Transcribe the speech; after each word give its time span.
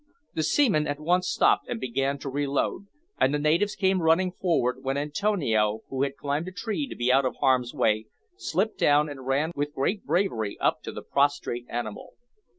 The 0.33 0.41
seaman 0.41 0.87
at 0.87 0.99
once 0.99 1.29
stopped 1.29 1.67
and 1.69 1.79
began 1.79 2.17
to 2.17 2.29
reload, 2.31 2.87
and 3.19 3.31
the 3.31 3.37
natives 3.37 3.75
came 3.75 4.01
running 4.01 4.31
forward, 4.31 4.77
when 4.81 4.97
Antonio, 4.97 5.81
who 5.89 6.01
had 6.01 6.17
climbed 6.17 6.47
a 6.47 6.51
tree 6.51 6.87
to 6.87 6.95
be 6.95 7.11
out 7.13 7.23
of 7.23 7.35
harm's 7.35 7.71
way, 7.71 8.07
slipped 8.35 8.79
down 8.79 9.09
and 9.09 9.27
ran 9.27 9.51
with 9.55 9.75
great 9.75 10.03
bravery 10.03 10.57
up 10.59 10.81
to 10.85 10.91
the 10.91 11.03
prostrate 11.03 11.67
animal. 11.69 12.13